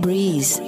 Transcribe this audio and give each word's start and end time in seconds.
breeze. 0.00 0.60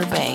Bass. 0.00 0.31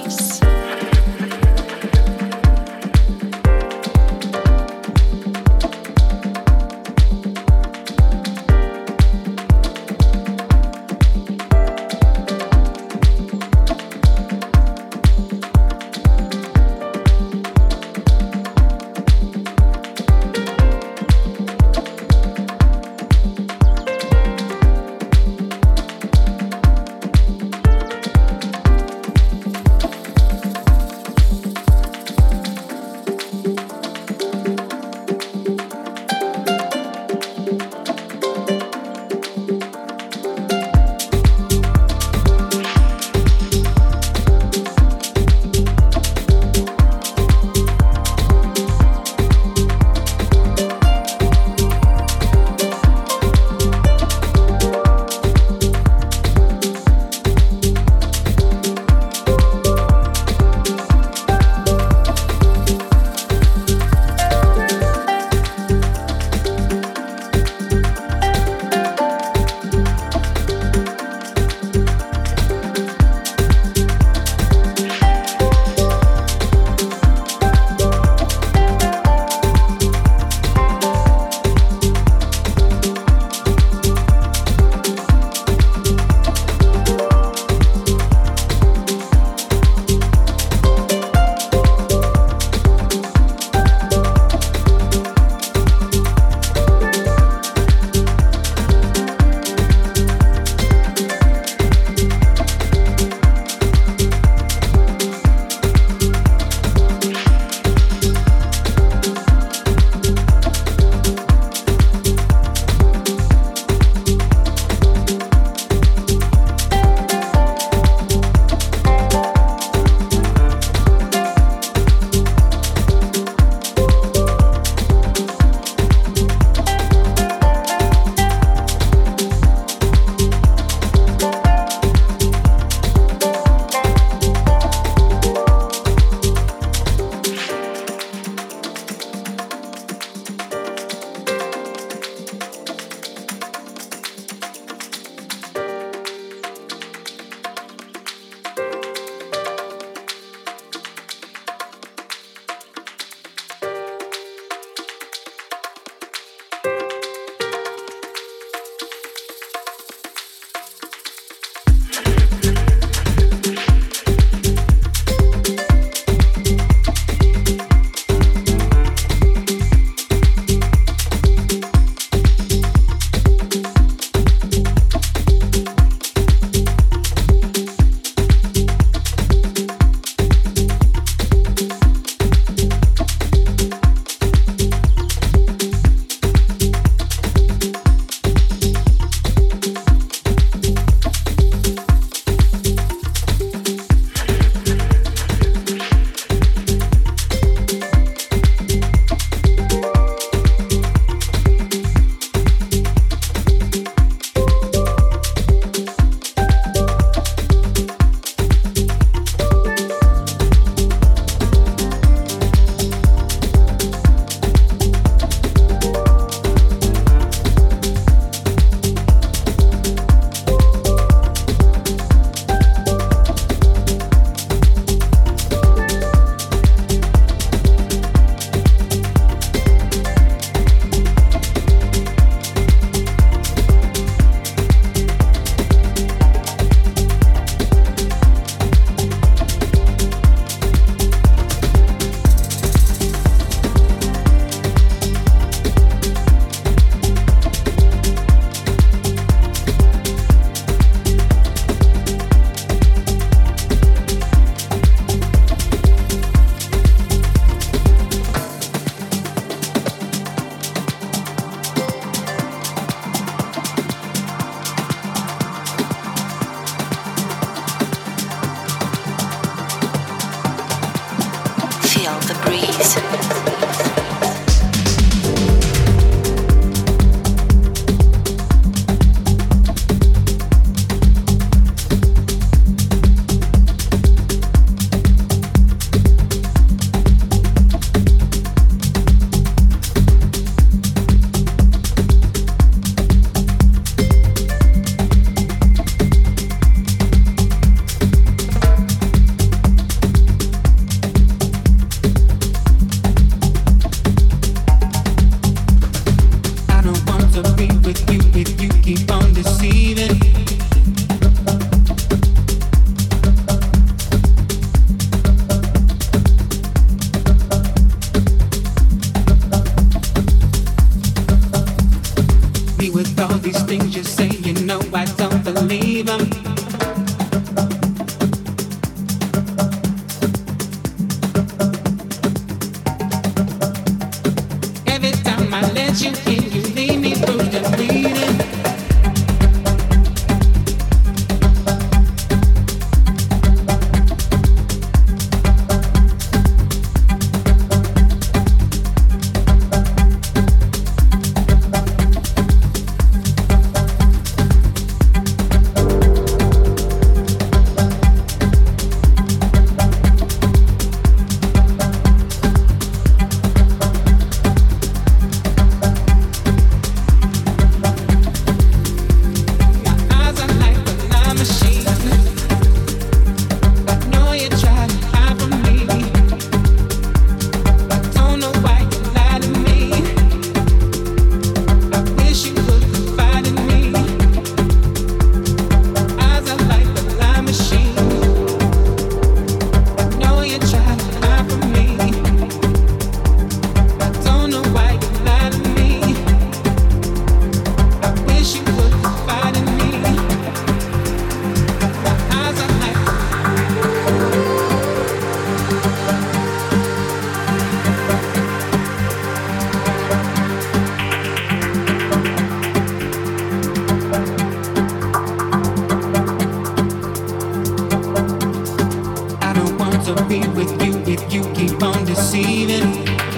to 420.15 420.23
be 420.23 420.39
with 420.39 420.71
you 420.81 420.97
if 421.05 421.33
you 421.33 421.43
keep 421.53 421.83
on 421.83 422.05
deceiving. 422.05 423.36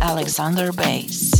Alexander 0.00 0.72
Bass. 0.72 1.37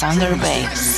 Alexander 0.00 0.36
Bass. 0.36 0.97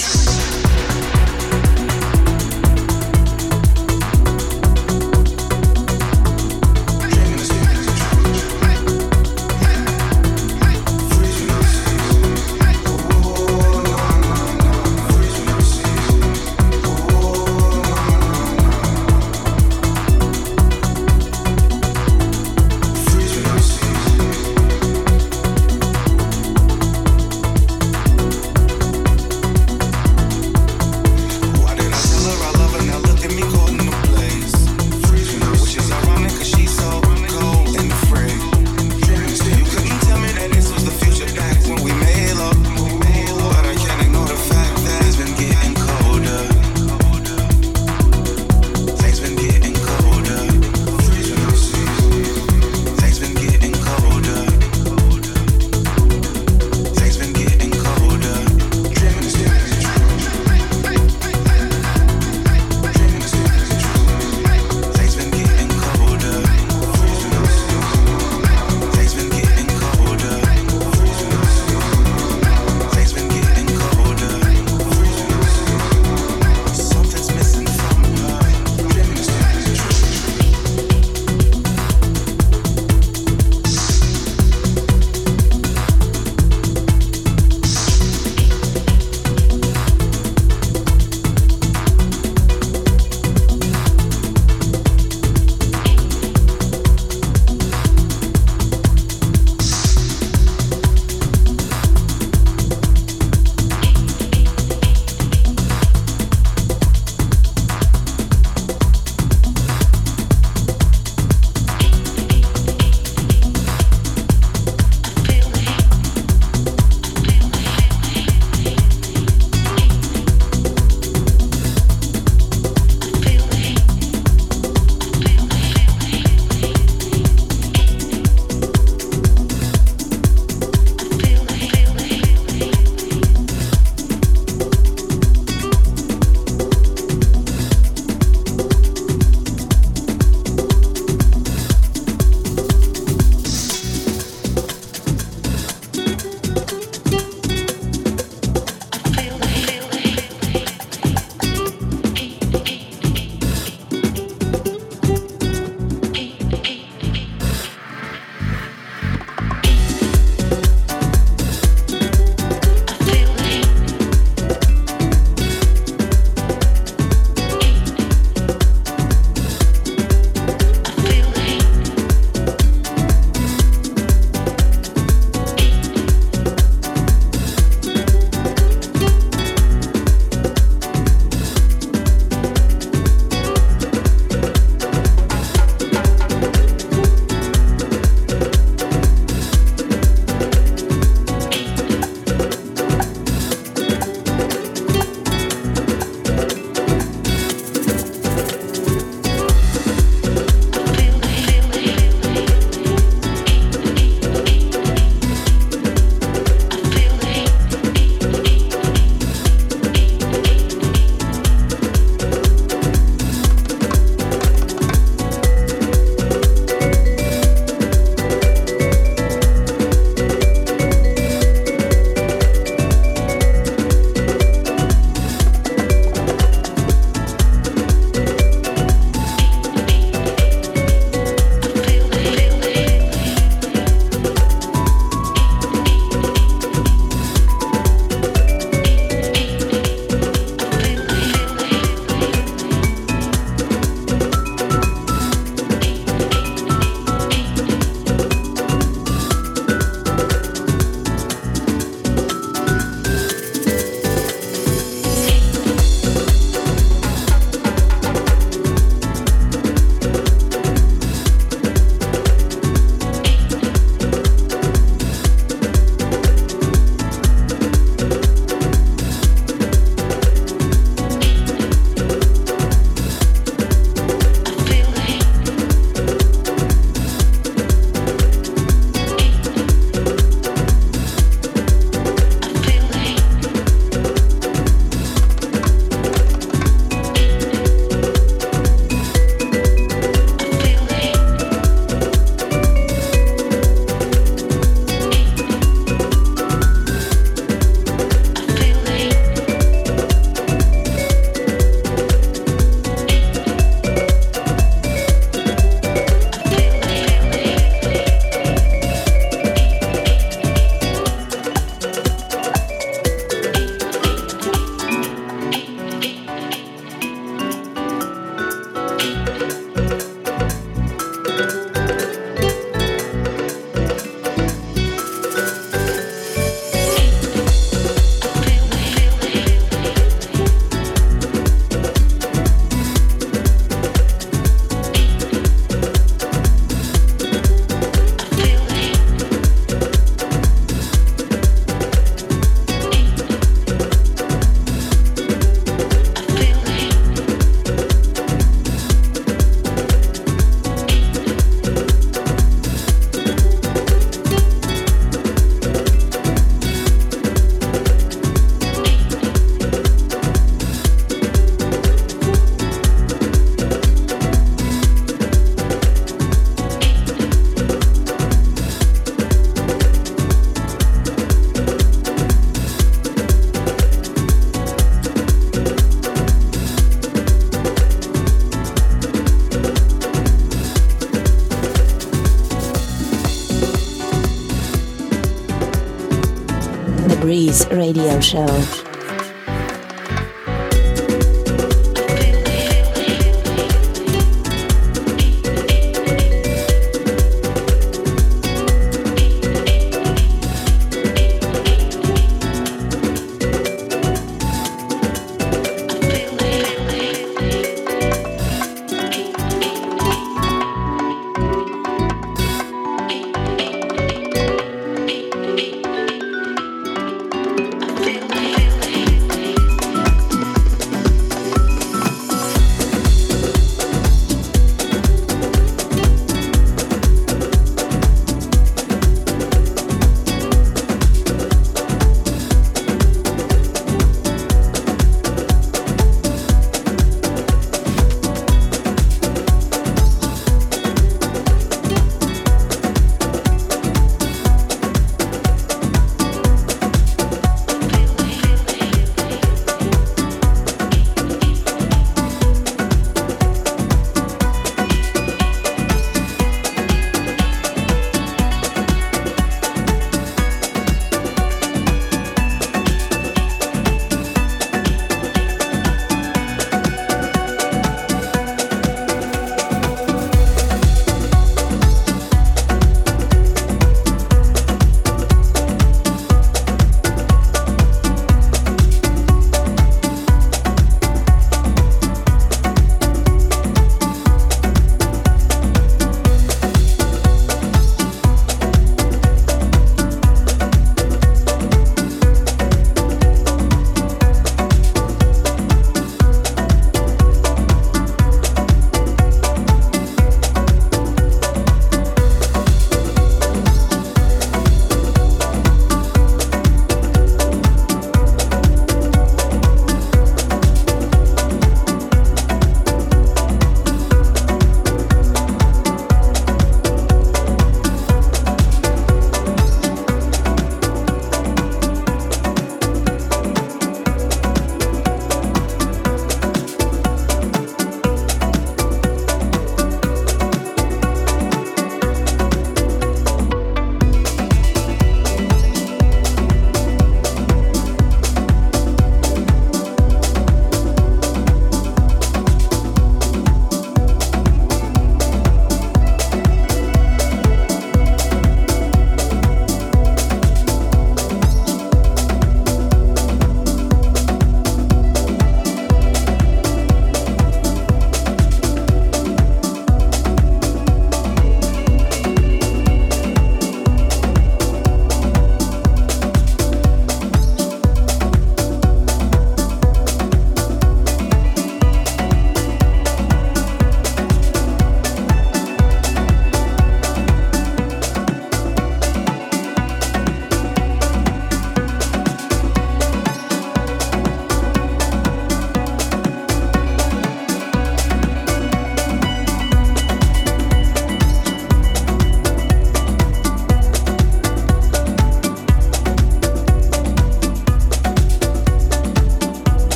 Radio 387.71 388.21
show. 388.21 388.90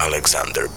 Exclusive 0.00 0.71